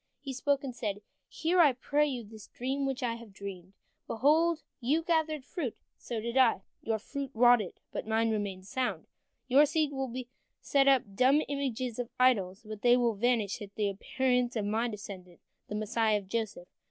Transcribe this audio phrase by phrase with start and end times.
[0.19, 3.73] He spoke, and said: "Hear, I pray you, this dream which I have dreamed.
[4.07, 6.63] Behold, you gathered fruit, and so did I.
[6.81, 9.05] Your fruit rotted, but mine remained sound.
[9.47, 10.11] Your seed will
[10.59, 14.87] set up dumb images of idols, but they will vanish at the appearance of my
[14.87, 16.67] descendant, the Messiah of Joseph.